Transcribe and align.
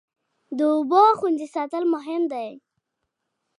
د 0.57 0.59
اوبو 0.75 1.01
خوندي 1.19 1.47
ساتل 1.55 1.83
مهم 1.93 2.21
دی. 2.31 2.49